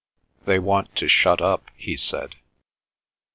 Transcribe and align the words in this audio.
"They 0.45 0.57
want 0.57 0.95
to 0.95 1.07
shut 1.07 1.41
up," 1.43 1.69
he 1.75 1.95
said. 1.95 2.33